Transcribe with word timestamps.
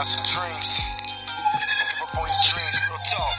got 0.00 0.06
some 0.06 0.24
dreams. 0.24 0.80
Give 1.90 2.00
up 2.00 2.16
on 2.16 2.24
your 2.24 2.44
dreams, 2.48 2.76
real 2.88 3.00
talk. 3.12 3.36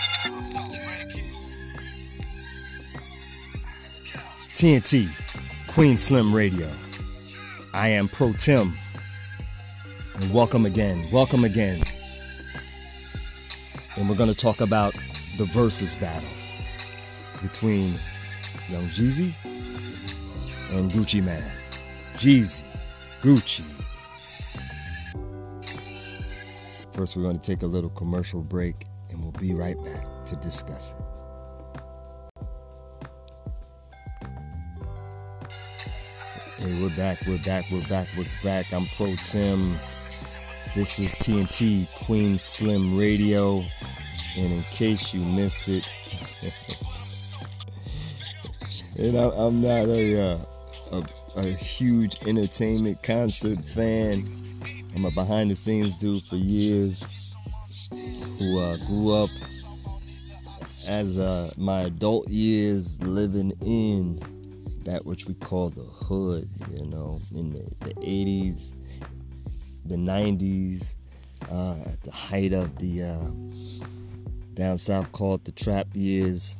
TNT, 4.53 4.93
Queen 5.73 5.97
Slim 5.97 6.35
Radio. 6.35 6.69
I 7.73 7.87
am 7.87 8.07
Pro 8.07 8.33
Tim. 8.33 8.73
And 10.13 10.31
welcome 10.31 10.67
again. 10.67 11.03
Welcome 11.11 11.45
again. 11.45 11.81
And 13.97 14.07
we're 14.07 14.15
going 14.15 14.29
to 14.29 14.35
talk 14.35 14.61
about 14.61 14.93
the 15.39 15.45
Verzuz 15.45 15.99
battle 15.99 16.29
between 17.41 17.95
Young 18.69 18.85
Jeezy 18.89 19.33
and 20.73 20.91
Gucci 20.91 21.23
Mane. 21.23 21.41
Jeezy, 22.17 22.61
Gucci. 23.21 23.81
First, 27.01 27.17
we're 27.17 27.23
going 27.23 27.39
to 27.39 27.41
take 27.41 27.63
a 27.63 27.65
little 27.65 27.89
commercial 27.89 28.43
break 28.43 28.85
and 29.09 29.19
we'll 29.19 29.31
be 29.31 29.55
right 29.55 29.75
back 29.83 30.23
to 30.25 30.35
discuss 30.35 30.93
it. 30.93 31.03
Hey, 36.59 36.79
we're 36.79 36.95
back, 36.95 37.17
we're 37.25 37.39
back, 37.39 37.65
we're 37.71 37.87
back, 37.87 38.07
we're 38.15 38.25
back. 38.43 38.71
I'm 38.71 38.85
Pro 38.95 39.15
Tim. 39.15 39.71
This 40.75 40.99
is 40.99 41.15
TNT 41.15 41.91
Queen 42.05 42.37
Slim 42.37 42.95
Radio. 42.95 43.63
And 44.37 44.53
in 44.53 44.61
case 44.69 45.11
you 45.11 45.21
missed 45.21 45.69
it, 45.69 45.89
and 48.99 49.17
I, 49.17 49.47
am 49.47 49.59
not 49.59 49.89
a, 49.89 50.21
uh, 50.21 50.37
a, 50.91 51.03
a 51.39 51.47
huge 51.47 52.27
entertainment 52.27 53.01
concert 53.01 53.57
fan. 53.57 54.40
I'm 54.95 55.05
a 55.05 55.11
behind 55.11 55.49
the 55.49 55.55
scenes 55.55 55.95
dude 55.95 56.23
for 56.23 56.35
years 56.35 57.35
who 58.37 58.59
uh, 58.59 58.77
grew 58.87 59.23
up 59.23 59.29
as 60.87 61.17
uh, 61.17 61.51
my 61.57 61.81
adult 61.83 62.29
years 62.29 63.01
living 63.01 63.51
in 63.65 64.19
that 64.83 65.05
which 65.05 65.27
we 65.27 65.33
call 65.35 65.69
the 65.69 65.83
hood, 65.83 66.47
you 66.75 66.85
know, 66.89 67.17
in 67.33 67.53
the, 67.53 67.61
the 67.81 67.93
80s, 67.95 68.79
the 69.85 69.95
90s, 69.95 70.97
uh, 71.49 71.83
at 71.87 72.01
the 72.03 72.11
height 72.11 72.53
of 72.53 72.77
the 72.79 73.03
uh, 73.03 73.85
down 74.55 74.77
south 74.77 75.11
called 75.11 75.45
the 75.45 75.51
trap 75.51 75.87
years, 75.93 76.57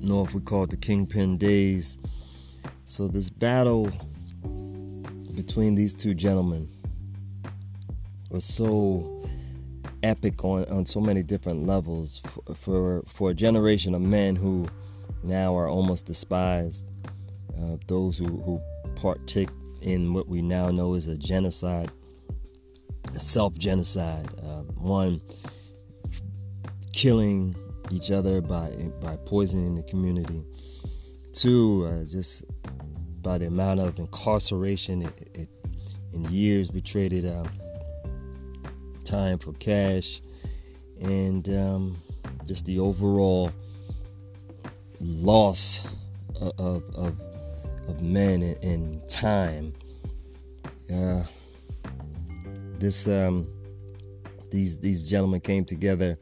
north 0.00 0.34
we 0.34 0.40
call 0.40 0.64
it 0.64 0.70
the 0.70 0.76
kingpin 0.76 1.36
days. 1.36 1.98
So 2.84 3.08
this 3.08 3.30
battle 3.30 3.90
between 5.36 5.74
these 5.74 5.94
two 5.94 6.14
gentlemen 6.14 6.68
was 8.30 8.44
so 8.44 9.22
epic 10.02 10.44
on, 10.44 10.64
on 10.66 10.84
so 10.84 11.00
many 11.00 11.22
different 11.22 11.60
levels 11.60 12.20
for, 12.20 12.54
for, 12.54 13.02
for 13.06 13.30
a 13.30 13.34
generation 13.34 13.94
of 13.94 14.00
men 14.00 14.36
who 14.36 14.66
now 15.22 15.56
are 15.56 15.68
almost 15.68 16.06
despised. 16.06 16.90
Uh, 17.56 17.76
those 17.86 18.18
who, 18.18 18.26
who 18.26 18.60
partake 18.96 19.48
in 19.82 20.12
what 20.12 20.28
we 20.28 20.42
now 20.42 20.70
know 20.70 20.94
as 20.94 21.06
a 21.06 21.16
genocide, 21.16 21.90
a 23.12 23.20
self 23.20 23.56
genocide, 23.56 24.26
uh, 24.42 24.62
one 24.76 25.20
killing 26.92 27.54
each 27.90 28.10
other 28.10 28.40
by 28.40 28.70
by 29.00 29.16
poisoning 29.26 29.74
the 29.74 29.82
community. 29.84 30.44
Two, 31.32 31.86
uh, 31.86 32.04
just 32.06 32.44
by 33.24 33.38
the 33.38 33.46
amount 33.46 33.80
of 33.80 33.98
incarceration 33.98 35.02
it, 35.02 35.30
it, 35.34 35.48
in 36.12 36.22
years 36.24 36.70
we 36.70 36.80
traded 36.80 37.24
uh, 37.24 37.42
time 39.02 39.38
for 39.38 39.52
cash, 39.54 40.20
and 41.00 41.48
um, 41.48 41.96
just 42.46 42.64
the 42.66 42.78
overall 42.78 43.50
loss 45.00 45.88
of 46.58 46.82
of, 46.96 47.20
of 47.88 48.00
men 48.00 48.42
and, 48.62 49.08
time. 49.08 49.72
Uh, 50.92 51.22
this 52.78 53.08
um, 53.08 53.48
these 54.50 54.78
these 54.78 55.02
gentlemen 55.02 55.40
came 55.40 55.64
together 55.64 56.16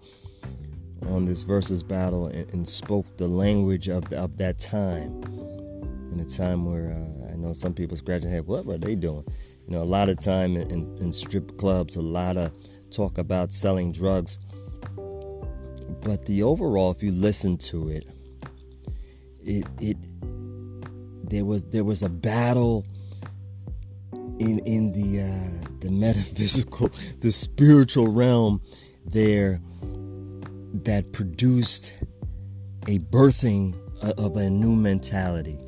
on 1.09 1.25
this 1.25 1.43
Verzuz 1.43 1.87
battle 1.87 2.27
and, 2.27 2.49
and 2.55 2.67
spoke 2.67 3.07
the 3.17 3.27
language 3.27 3.89
of 3.89 4.09
the, 4.09 4.19
of 4.19 4.37
that 4.37 4.61
time. 4.61 5.32
In 6.13 6.21
a 6.21 6.25
time 6.25 6.67
where 6.67 6.93
uh, 6.93 7.33
I 7.33 7.37
know 7.37 7.53
some 7.53 7.73
people 7.73 7.97
scratching 7.97 8.29
their 8.29 8.37
head, 8.37 8.47
what 8.47 8.67
were 8.67 8.77
they 8.77 8.95
doing? 8.95 9.25
You 9.67 9.77
know, 9.77 9.83
a 9.83 9.85
lot 9.85 10.11
of 10.11 10.19
time 10.19 10.57
in, 10.57 10.71
in, 10.71 10.81
in 11.01 11.11
strip 11.11 11.57
clubs, 11.57 11.97
a 11.97 12.03
lot 12.03 12.37
of 12.37 12.53
talk 12.91 13.17
about 13.17 13.51
selling 13.51 13.93
drugs. 13.93 14.39
But 16.03 16.27
the 16.27 16.43
overall, 16.43 16.91
if 16.91 17.03
you 17.03 17.13
listen 17.13 17.57
to 17.59 17.89
it, 17.89 18.07
it 19.41 19.65
it 19.81 19.97
there 21.31 21.47
was 21.47 21.65
there 21.67 21.85
was 21.85 22.03
a 22.03 22.11
battle 22.11 22.85
in 24.39 24.59
in 24.67 24.91
the 24.91 25.21
uh, 25.23 25.69
the 25.81 25.91
metaphysical, 25.93 26.89
the 27.21 27.33
spiritual 27.33 28.09
realm 28.09 28.61
there 29.07 29.61
that 30.85 31.13
produced 31.13 32.05
a 32.89 32.99
birthing 32.99 33.75
of 34.19 34.37
a 34.37 34.51
new 34.51 34.75
mentality, 34.75 35.59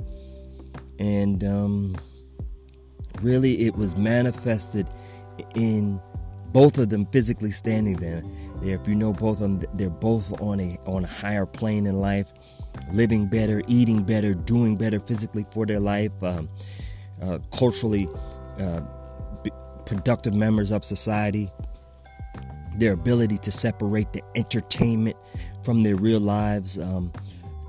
and 0.99 1.45
um, 1.45 1.97
really 3.23 3.53
it 3.63 3.75
was 3.75 3.97
manifested 3.97 4.89
in 5.55 6.01
both 6.53 6.79
of 6.79 6.89
them 6.89 7.07
physically 7.07 7.51
standing 7.51 7.97
there. 7.97 8.23
There, 8.63 8.77
if 8.77 8.87
you 8.87 8.95
know 8.95 9.13
both 9.13 9.41
of 9.43 9.61
them, 9.61 9.71
they're 9.75 9.91
both 9.91 10.41
on 10.41 10.61
a 10.61 10.79
on 10.87 11.05
a 11.05 11.09
higher 11.09 11.47
plane 11.47 11.87
in 11.87 11.99
life 11.99 12.33
living 12.93 13.27
better, 13.27 13.63
eating 13.69 14.03
better, 14.03 14.35
doing 14.35 14.77
better 14.77 15.01
physically 15.01 15.45
for 15.51 15.67
their 15.67 15.81
life, 15.81 16.11
um, 16.23 16.49
uh, 17.23 17.39
culturally 17.57 18.09
uh, 18.59 18.81
productive 19.87 20.35
members 20.35 20.71
of 20.71 20.85
society, 20.85 21.51
their 22.79 22.93
ability 22.93 23.39
to 23.39 23.53
separate 23.53 24.13
the 24.13 24.23
entertainment 24.35 25.17
from 25.65 25.83
their 25.83 25.97
real 25.97 26.21
lives. 26.21 26.79
Um, 26.79 27.13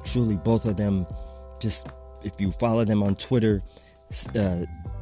truly, 0.04 0.38
both 0.38 0.66
of 0.66 0.78
them 0.78 1.06
just, 1.60 1.88
if 2.26 2.42
you 2.42 2.52
follow 2.52 2.84
them 2.84 3.04
on 3.04 3.16
Twitter, 3.16 3.62
uh, 4.38 4.62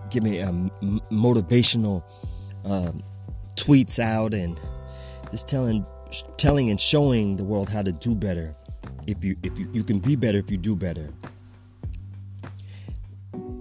give 0.09 0.23
me 0.23 0.41
um, 0.41 0.69
motivational 1.11 2.03
um, 2.65 3.01
tweets 3.55 3.99
out 3.99 4.33
and 4.33 4.59
just 5.31 5.47
telling 5.47 5.85
telling 6.37 6.69
and 6.69 6.79
showing 6.79 7.35
the 7.35 7.43
world 7.43 7.69
how 7.69 7.81
to 7.81 7.91
do 7.91 8.13
better. 8.13 8.55
If 9.07 9.23
you 9.23 9.35
if 9.43 9.57
you, 9.57 9.67
you 9.73 9.83
can 9.83 9.99
be 9.99 10.15
better 10.15 10.37
if 10.37 10.51
you 10.51 10.57
do 10.57 10.75
better. 10.75 11.09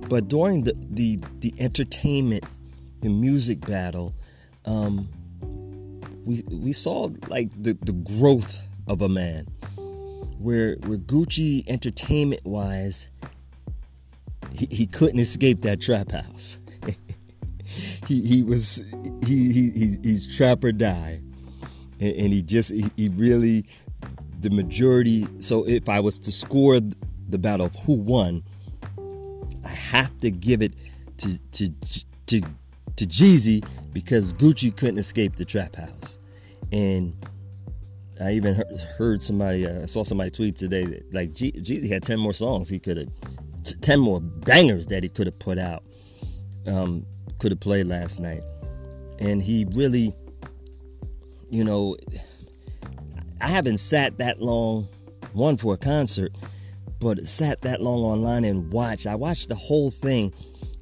But 0.08 0.28
during 0.28 0.64
the 0.64 0.74
the, 0.90 1.18
the 1.40 1.54
entertainment 1.58 2.44
the 3.00 3.08
music 3.08 3.60
battle 3.66 4.14
um, 4.64 5.08
we 6.24 6.42
we 6.50 6.72
saw 6.72 7.08
like 7.28 7.50
the, 7.50 7.76
the 7.82 7.92
growth 7.92 8.62
of 8.88 9.02
a 9.02 9.08
man. 9.08 9.46
Where 10.38 10.76
where 10.86 10.98
Gucci 10.98 11.68
entertainment 11.68 12.44
wise 12.44 13.11
he, 14.70 14.76
he 14.76 14.86
couldn't 14.86 15.20
escape 15.20 15.60
that 15.62 15.80
trap 15.80 16.12
house 16.12 16.58
he 18.06 18.22
he 18.26 18.42
was 18.42 18.96
he, 19.26 19.52
he 19.52 19.96
he's 20.02 20.37
trap 20.37 20.62
or 20.64 20.72
die 20.72 21.20
and, 22.00 22.16
and 22.16 22.32
he 22.32 22.42
just 22.42 22.72
he, 22.72 22.84
he 22.96 23.08
really 23.10 23.64
the 24.42 24.50
majority. 24.50 25.26
So 25.40 25.66
if 25.66 25.88
I 25.88 26.00
was 26.00 26.19
to 26.20 26.32
score 26.32 26.78
the 27.28 27.38
battle 27.38 27.66
of 27.66 27.75
who 27.87 28.02
won, 28.02 28.42
I 29.64 29.69
have 29.69 30.16
to 30.19 30.31
give 30.31 30.60
it 30.60 30.76
to 31.19 31.38
to 31.38 31.69
to 32.26 32.40
to 32.96 33.06
Jeezy 33.06 33.64
because 33.92 34.32
Gucci 34.34 34.76
couldn't 34.76 34.98
escape 34.98 35.37
the 35.37 35.44
trap 35.44 35.76
house, 35.76 36.19
and 36.72 37.14
I 38.20 38.32
even 38.32 38.60
heard 38.98 39.22
somebody. 39.22 39.66
Uh, 39.66 39.82
I 39.82 39.87
saw 39.87 40.04
somebody 40.04 40.31
tweet 40.31 40.56
today 40.56 40.84
that 40.84 41.14
like 41.14 41.31
Jeezy 41.31 41.88
had 41.88 42.02
ten 42.02 42.19
more 42.19 42.34
songs 42.34 42.69
he 42.69 42.81
could 42.81 42.96
have, 42.98 43.08
ten 43.81 44.00
more 44.00 44.20
bangers 44.20 44.87
that 44.88 45.03
he 45.03 45.09
could 45.09 45.26
have 45.26 45.38
put 45.38 45.59
out, 45.59 45.82
um, 46.67 47.06
could 47.38 47.53
have 47.53 47.61
played 47.61 47.87
last 47.87 48.20
night, 48.20 48.43
and 49.20 49.43
he 49.43 49.67
really, 49.75 50.12
you 51.50 51.64
know 51.64 51.97
I 53.43 53.49
haven't 53.49 53.79
sat 53.79 54.19
that 54.19 54.41
long, 54.41 54.87
one 55.32 55.56
for 55.56 55.75
a 55.75 55.76
concert, 55.76 56.32
but 57.00 57.19
sat 57.26 57.61
that 57.62 57.82
long 57.82 58.00
online 58.00 58.44
and 58.44 58.73
watched. 58.73 59.09
I 59.09 59.17
watched 59.17 59.49
the 59.49 59.56
whole 59.56 59.91
thing 59.91 60.32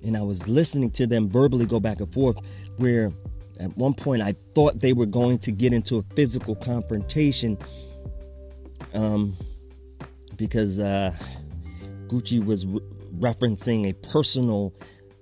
and 0.05 0.15
I 0.15 0.23
was 0.23 0.47
listening 0.47 0.91
to 0.93 1.07
them 1.07 1.31
verbally 1.31 1.65
go 1.65 1.81
back 1.81 2.01
and 2.01 2.13
forth 2.13 2.37
where 2.77 3.13
at 3.61 3.75
one 3.79 3.95
point 3.95 4.21
I 4.21 4.33
thought 4.55 4.79
they 4.79 4.93
were 4.93 5.07
going 5.07 5.39
to 5.39 5.53
get 5.53 5.73
into 5.73 5.99
a 5.99 6.03
physical 6.15 6.55
confrontation 6.55 7.57
um, 8.93 9.35
because 10.37 10.79
uh, 10.79 11.13
Gucci 12.11 12.45
was 12.45 12.67
re- 12.67 12.81
referencing 13.19 13.89
a 13.89 13.95
personal 14.09 14.75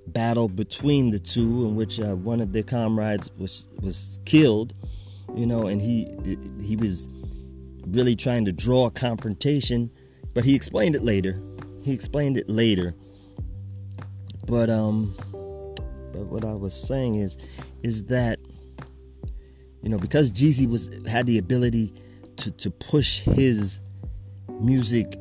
battle 0.07 0.49
between 0.49 1.11
the 1.11 1.19
two, 1.19 1.67
in 1.67 1.77
which 1.77 2.01
uh, 2.01 2.17
one 2.17 2.41
of 2.41 2.53
their 2.53 2.63
comrades 2.63 3.31
was 3.39 3.69
was 3.81 4.21
killed. 4.25 4.73
You 5.37 5.47
know, 5.47 5.67
and 5.67 5.83
he 5.83 6.11
he 6.63 6.77
was 6.77 7.09
really 7.89 8.17
trying 8.17 8.47
to 8.47 8.53
draw 8.53 8.87
a 8.87 8.91
confrontation, 8.91 9.91
but 10.35 10.45
he 10.45 10.55
explained 10.55 10.95
it 10.95 11.03
later. 11.03 11.43
He 11.83 11.93
explained 11.93 12.39
it 12.39 12.49
later. 12.49 12.95
But 14.47 14.71
um, 14.71 15.15
but 16.13 16.27
what 16.29 16.45
I 16.45 16.55
was 16.55 16.73
saying 16.73 17.17
is, 17.17 17.37
is 17.83 18.05
that 18.05 18.39
you 19.83 19.91
know 19.91 19.99
because 19.99 20.31
Jeezy 20.31 20.67
was 20.67 20.89
had 21.07 21.27
the 21.27 21.37
ability 21.37 21.93
to 22.37 22.51
to 22.53 22.71
push 22.71 23.21
his 23.21 23.81
music 24.61 25.13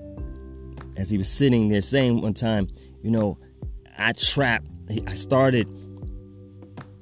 as 0.97 1.09
he 1.09 1.17
was 1.17 1.29
sitting 1.29 1.69
there 1.69 1.81
saying 1.81 2.21
one 2.21 2.33
time, 2.33 2.67
you 3.01 3.11
know, 3.11 3.37
I 3.97 4.13
trapped, 4.13 4.67
I 5.07 5.13
started 5.15 5.67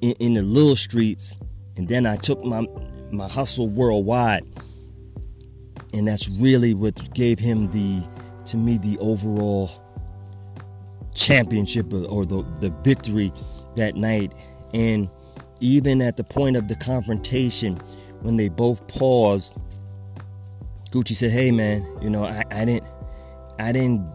in, 0.00 0.14
in 0.20 0.34
the 0.34 0.42
little 0.42 0.76
streets, 0.76 1.36
and 1.76 1.88
then 1.88 2.06
I 2.06 2.16
took 2.16 2.42
my 2.44 2.66
my 3.10 3.28
hustle 3.28 3.68
worldwide, 3.68 4.44
and 5.94 6.06
that's 6.06 6.28
really 6.28 6.74
what 6.74 7.14
gave 7.14 7.38
him 7.38 7.66
the, 7.66 8.06
to 8.46 8.56
me, 8.56 8.78
the 8.78 8.98
overall 9.00 9.70
championship 11.14 11.92
or, 11.92 12.26
the 12.26 12.46
the 12.60 12.74
victory 12.82 13.32
that 13.76 13.94
night. 13.94 14.34
And 14.74 15.08
even 15.60 16.02
at 16.02 16.16
the 16.16 16.24
point 16.24 16.56
of 16.56 16.68
the 16.68 16.76
confrontation, 16.76 17.76
when 18.22 18.36
they 18.36 18.48
both 18.48 18.86
paused, 18.88 19.56
Gucci 20.90 21.14
said, 21.14 21.30
"Hey, 21.30 21.50
man, 21.50 21.86
you 22.02 22.10
know, 22.10 22.24
I, 22.24 22.42
I 22.50 22.64
didn't, 22.64 22.90
I 23.58 23.72
didn't 23.72 24.06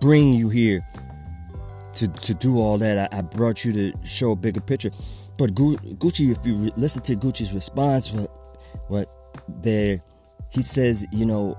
bring 0.00 0.32
you 0.32 0.48
here 0.48 0.86
to, 1.94 2.08
to 2.08 2.34
do 2.34 2.58
all 2.58 2.78
that. 2.78 3.12
I, 3.12 3.18
I 3.18 3.22
brought 3.22 3.64
you 3.64 3.72
to 3.72 3.92
show 4.04 4.32
a 4.32 4.36
bigger 4.36 4.60
picture. 4.60 4.90
But 5.38 5.54
Gucci, 5.54 6.30
if 6.30 6.46
you 6.46 6.54
re- 6.56 6.72
listen 6.76 7.02
to 7.04 7.14
Gucci's 7.14 7.52
response, 7.52 8.12
what, 8.12 8.28
what 8.88 9.16
there, 9.62 10.00
he 10.50 10.62
says, 10.62 11.06
you 11.12 11.26
know, 11.26 11.58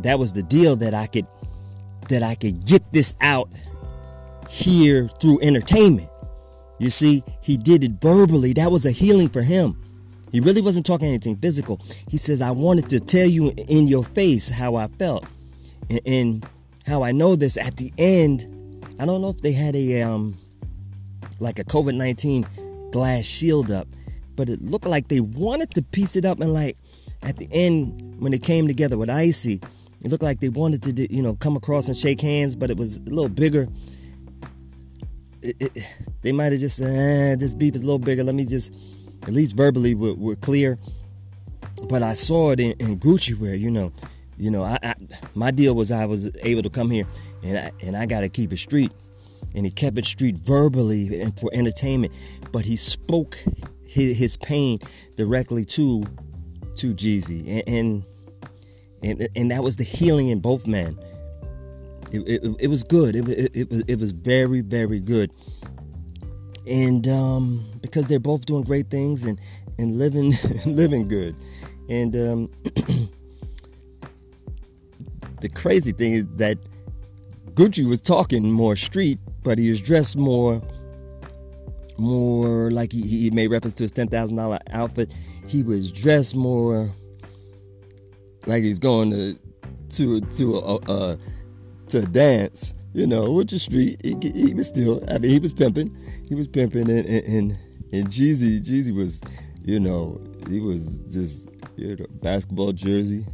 that 0.00 0.18
was 0.18 0.32
the 0.32 0.42
deal 0.42 0.76
that 0.76 0.94
I 0.94 1.06
could, 1.06 1.26
that 2.08 2.22
I 2.22 2.34
could 2.34 2.64
get 2.66 2.82
this 2.92 3.14
out 3.20 3.48
here 4.48 5.08
through 5.20 5.40
entertainment. 5.42 6.08
You 6.78 6.90
see, 6.90 7.22
he 7.40 7.56
did 7.56 7.84
it 7.84 7.92
verbally. 8.00 8.52
That 8.54 8.72
was 8.72 8.86
a 8.86 8.90
healing 8.90 9.28
for 9.28 9.42
him. 9.42 9.78
He 10.32 10.40
really 10.40 10.62
wasn't 10.62 10.86
talking 10.86 11.06
anything 11.06 11.36
physical. 11.36 11.80
He 12.08 12.16
says, 12.16 12.42
I 12.42 12.50
wanted 12.50 12.88
to 12.88 12.98
tell 12.98 13.26
you 13.26 13.52
in 13.68 13.86
your 13.86 14.02
face 14.02 14.48
how 14.48 14.74
I 14.76 14.88
felt. 14.88 15.24
And, 16.06 16.46
how 16.86 17.04
I 17.04 17.12
know 17.12 17.36
this 17.36 17.56
at 17.56 17.76
the 17.76 17.92
end 17.96 18.48
I 18.98 19.06
don't 19.06 19.20
know 19.20 19.30
if 19.30 19.40
they 19.40 19.52
had 19.52 19.74
a 19.74 20.02
um 20.02 20.34
like 21.40 21.58
a 21.58 21.64
COVID 21.64 21.94
nineteen 21.94 22.46
glass 22.92 23.24
shield 23.24 23.70
up, 23.70 23.88
but 24.36 24.48
it 24.48 24.60
looked 24.60 24.86
like 24.86 25.08
they 25.08 25.20
wanted 25.20 25.70
to 25.72 25.82
piece 25.82 26.14
it 26.14 26.24
up 26.24 26.40
and 26.40 26.52
like 26.52 26.76
at 27.22 27.36
the 27.36 27.48
end 27.50 28.20
when 28.20 28.32
they 28.32 28.38
came 28.38 28.68
together 28.68 28.98
with 28.98 29.10
Icy, 29.10 29.60
it 30.02 30.10
looked 30.10 30.22
like 30.22 30.40
they 30.40 30.50
wanted 30.50 30.82
to 30.82 31.14
you 31.14 31.22
know 31.22 31.34
come 31.36 31.56
across 31.56 31.88
and 31.88 31.96
shake 31.96 32.20
hands, 32.20 32.54
but 32.54 32.70
it 32.70 32.76
was 32.76 32.98
a 32.98 33.10
little 33.10 33.28
bigger. 33.28 33.66
It, 35.42 35.56
it, 35.58 35.96
they 36.22 36.30
might 36.30 36.52
have 36.52 36.60
just 36.60 36.76
said, 36.76 37.32
eh, 37.32 37.36
this 37.36 37.54
beef 37.54 37.74
is 37.74 37.82
a 37.82 37.84
little 37.84 37.98
bigger. 37.98 38.22
Let 38.22 38.36
me 38.36 38.44
just, 38.44 38.72
at 39.24 39.30
least 39.30 39.56
verbally, 39.56 39.96
we're, 39.96 40.14
we're 40.14 40.36
clear. 40.36 40.78
But 41.88 42.04
I 42.04 42.14
saw 42.14 42.52
it 42.52 42.60
in, 42.60 42.70
in 42.78 43.00
Gucci 43.00 43.36
where, 43.40 43.56
you 43.56 43.68
know, 43.68 43.92
you 44.38 44.50
know, 44.50 44.62
I, 44.62 44.78
I, 44.82 44.94
my 45.34 45.50
deal 45.50 45.74
was 45.74 45.90
I 45.90 46.06
was 46.06 46.34
able 46.42 46.62
to 46.62 46.70
come 46.70 46.90
here 46.90 47.04
and 47.44 47.58
I, 47.58 47.70
and 47.84 47.96
I 47.96 48.06
got 48.06 48.20
to 48.20 48.28
keep 48.28 48.52
it 48.52 48.58
street. 48.58 48.92
And 49.54 49.66
he 49.66 49.70
kept 49.70 49.98
it 49.98 50.06
street 50.06 50.38
verbally 50.44 51.20
and 51.20 51.38
for 51.38 51.50
entertainment, 51.52 52.14
but 52.52 52.64
he 52.64 52.76
spoke 52.76 53.36
his, 53.86 54.16
his 54.18 54.36
pain 54.38 54.78
directly 55.16 55.64
to 55.66 56.04
to 56.76 56.94
Jeezy, 56.94 57.62
and, 57.66 57.68
and 57.68 58.04
and 59.02 59.28
and 59.36 59.50
that 59.50 59.62
was 59.62 59.76
the 59.76 59.84
healing 59.84 60.28
in 60.28 60.40
both 60.40 60.66
men. 60.66 60.98
It, 62.10 62.20
it, 62.26 62.56
it 62.60 62.68
was 62.68 62.82
good. 62.82 63.16
It, 63.16 63.28
it, 63.28 63.50
it, 63.54 63.70
was 63.70 63.84
it 63.88 64.00
was 64.00 64.12
very 64.12 64.62
very 64.62 65.00
good. 65.00 65.30
And 66.66 67.06
um, 67.08 67.64
because 67.82 68.06
they're 68.06 68.20
both 68.20 68.46
doing 68.46 68.62
great 68.62 68.86
things 68.86 69.26
and 69.26 69.38
and 69.78 69.98
living 69.98 70.32
living 70.66 71.06
good, 71.06 71.36
and 71.90 72.16
um, 72.16 72.50
the 75.42 75.48
crazy 75.48 75.92
thing 75.92 76.12
is 76.12 76.26
that 76.36 76.56
Gucci 77.54 77.86
was 77.86 78.00
talking 78.00 78.50
more 78.50 78.76
street, 78.76 79.18
but 79.42 79.58
he 79.58 79.68
was 79.68 79.80
dressed 79.80 80.16
more, 80.16 80.62
more 81.98 82.70
like 82.70 82.92
he, 82.92 83.02
he 83.02 83.30
made 83.30 83.48
reference 83.48 83.74
to 83.74 83.84
his 83.84 83.92
ten 83.92 84.08
thousand 84.08 84.36
dollar 84.36 84.58
outfit. 84.70 85.12
He 85.46 85.62
was 85.62 85.92
dressed 85.92 86.34
more 86.34 86.90
like 88.46 88.62
he's 88.62 88.78
going 88.78 89.10
to 89.10 89.34
to 89.90 90.20
to 90.20 90.54
a, 90.54 90.78
a 90.88 91.18
to 91.88 92.02
dance, 92.02 92.72
you 92.94 93.06
know, 93.06 93.32
with 93.32 93.50
the 93.50 93.58
street. 93.58 94.00
He, 94.02 94.16
he, 94.32 94.54
was 94.54 94.68
still, 94.68 95.02
I 95.10 95.18
mean, 95.18 95.30
he 95.30 95.38
was 95.40 95.52
pimping, 95.52 95.94
he 96.26 96.34
was 96.34 96.48
pimping, 96.48 96.88
and 96.88 97.06
and 97.06 97.58
and 97.92 98.06
Jeezy, 98.06 98.60
Jeezy 98.60 98.94
was, 98.96 99.20
you 99.62 99.78
know, 99.78 100.18
he 100.48 100.60
was 100.60 101.00
just 101.00 101.50
you 101.76 101.96
know 101.96 102.06
basketball 102.22 102.72
jersey, 102.72 103.26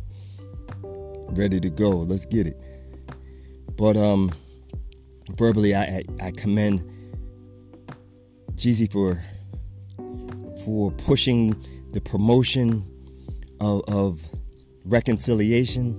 ready 1.30 1.60
to 1.60 1.70
go. 1.70 1.90
Let's 1.90 2.26
get 2.26 2.46
it. 2.46 2.56
But 3.76 3.96
um, 3.96 4.32
verbally, 5.36 5.75
I, 5.75 5.82
I, 5.82 6.04
I 6.22 6.30
commend 6.32 6.84
Jeezy 8.54 8.90
for 8.90 9.22
for 10.64 10.90
pushing 10.92 11.54
the 11.92 12.00
promotion 12.00 12.84
of, 13.60 13.82
of 13.88 14.28
reconciliation, 14.86 15.94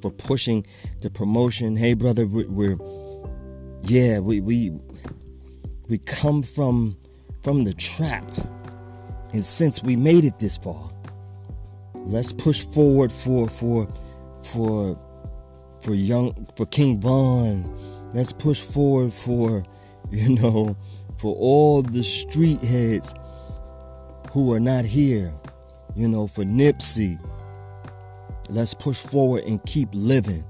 for 0.00 0.10
pushing 0.12 0.64
the 1.02 1.10
promotion. 1.10 1.76
Hey, 1.76 1.94
brother, 1.94 2.26
we're, 2.28 2.78
yeah, 3.82 4.20
we 4.20 4.40
we 4.40 4.70
we 5.88 5.98
come 5.98 6.42
from 6.42 6.96
from 7.42 7.62
the 7.62 7.74
trap, 7.74 8.30
and 9.32 9.44
since 9.44 9.82
we 9.82 9.96
made 9.96 10.24
it 10.24 10.38
this 10.38 10.56
far, 10.56 10.90
let's 12.04 12.32
push 12.32 12.64
forward 12.66 13.10
for 13.10 13.48
for 13.48 13.88
for 14.42 14.98
for 15.80 15.94
young 15.94 16.46
for 16.56 16.66
King 16.66 17.00
Von. 17.00 17.64
Let's 18.12 18.32
push 18.32 18.60
forward 18.60 19.12
for 19.12 19.64
you 20.10 20.34
know 20.36 20.76
for 21.16 21.34
all 21.36 21.82
the 21.82 22.02
street 22.02 22.60
heads 22.62 23.14
who 24.32 24.52
are 24.52 24.60
not 24.60 24.84
here. 24.84 25.32
You 25.94 26.08
know 26.08 26.26
for 26.26 26.44
Nipsey. 26.44 27.18
Let's 28.50 28.74
push 28.74 28.98
forward 28.98 29.44
and 29.44 29.64
keep 29.64 29.88
living. 29.92 30.44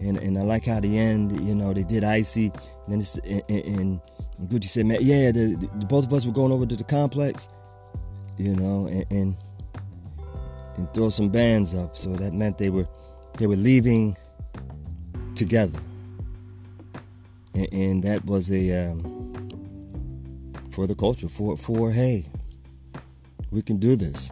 And 0.00 0.18
and 0.18 0.36
I 0.36 0.42
like 0.42 0.64
how 0.64 0.80
the 0.80 0.98
end, 0.98 1.32
you 1.46 1.54
know, 1.54 1.72
they 1.72 1.84
did 1.84 2.02
icy. 2.02 2.46
And 2.46 2.88
then 2.88 2.98
it's, 2.98 3.16
and, 3.18 3.42
and, 3.48 4.00
Gucci 4.48 4.64
said, 4.64 4.86
man, 4.86 4.98
yeah, 5.00 5.30
the, 5.30 5.56
the, 5.78 5.86
both 5.86 6.06
of 6.06 6.12
us 6.12 6.26
were 6.26 6.32
going 6.32 6.50
over 6.50 6.66
to 6.66 6.74
the 6.74 6.82
complex, 6.82 7.48
you 8.36 8.56
know, 8.56 8.88
and, 8.88 9.04
and 9.12 9.36
and 10.76 10.92
throw 10.92 11.10
some 11.10 11.28
bands 11.28 11.74
up. 11.74 11.96
So 11.96 12.10
that 12.16 12.32
meant 12.32 12.58
they 12.58 12.70
were 12.70 12.88
they 13.38 13.46
were 13.46 13.56
leaving 13.56 14.16
together, 15.34 15.78
and, 17.54 17.68
and 17.72 18.04
that 18.04 18.24
was 18.24 18.50
a 18.52 18.90
um, 18.90 19.50
for 20.70 20.86
the 20.86 20.94
culture. 20.94 21.28
For 21.28 21.56
for 21.56 21.90
hey, 21.90 22.26
we 23.50 23.62
can 23.62 23.78
do 23.78 23.96
this. 23.96 24.30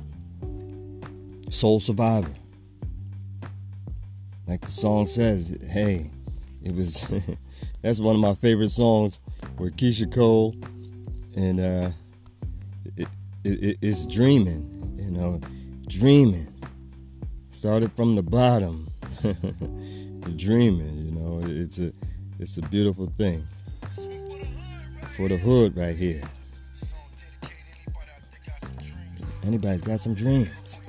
Soul 1.50 1.80
Survivor, 1.80 2.32
like 4.46 4.60
the 4.62 4.70
song 4.70 5.06
says. 5.06 5.58
Hey, 5.72 6.10
it 6.62 6.74
was. 6.74 7.00
that's 7.82 8.00
one 8.00 8.14
of 8.14 8.20
my 8.20 8.34
favorite 8.34 8.70
songs 8.70 9.20
where 9.56 9.70
Keyshia 9.70 10.12
Cole 10.12 10.54
and 11.36 11.60
uh, 11.60 11.90
it, 12.96 13.08
it, 13.44 13.78
it's 13.82 14.06
dreaming, 14.06 14.96
you 14.96 15.10
know 15.10 15.40
dreaming. 15.92 16.48
Started 17.50 17.92
from 17.92 18.16
the 18.16 18.22
bottom. 18.22 18.88
dreaming, 20.36 20.96
you 20.98 21.12
know. 21.12 21.40
It's 21.44 21.78
a 21.78 21.92
it's 22.38 22.56
a 22.56 22.62
beautiful 22.62 23.06
thing. 23.06 23.44
For 25.16 25.28
the 25.28 25.36
hood 25.36 25.76
right 25.76 25.94
here. 25.94 26.22
Anybody's 29.44 29.82
got 29.82 30.00
some 30.00 30.14
dreams. 30.14 30.80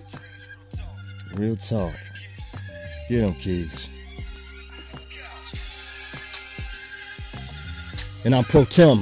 Real 1.33 1.55
talk. 1.55 1.93
Get 3.09 3.21
them, 3.21 3.33
kids. 3.33 3.89
And 8.25 8.33
I'm 8.33 8.45
Pro 8.45 8.63
Tem. 8.63 8.99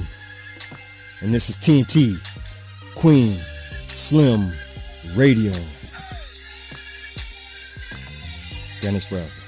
And 1.22 1.32
this 1.32 1.50
is 1.50 1.60
TNT 1.60 2.18
Queen 2.96 3.34
Slim 3.34 4.50
Radio. 5.16 5.54
Dennis 8.82 9.06
Forever. 9.08 9.41